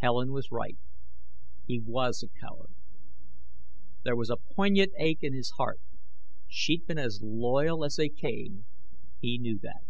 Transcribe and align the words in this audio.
Helen 0.00 0.30
was 0.30 0.52
right 0.52 0.78
he 1.66 1.80
was 1.80 2.22
a 2.22 2.28
coward. 2.40 2.76
There 4.04 4.14
was 4.14 4.30
a 4.30 4.36
poignant 4.36 4.92
ache 5.00 5.18
in 5.20 5.34
his 5.34 5.50
heart. 5.58 5.80
She'd 6.46 6.86
been 6.86 6.96
as 6.98 7.18
loyal 7.24 7.84
as 7.84 7.96
they 7.96 8.08
came, 8.08 8.66
he 9.20 9.36
knew 9.36 9.58
that. 9.64 9.82